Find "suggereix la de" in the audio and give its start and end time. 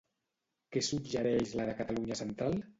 0.87-1.79